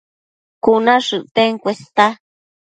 Cuna 0.63 0.95
shëcten 1.05 1.51
cuesta 1.63 2.05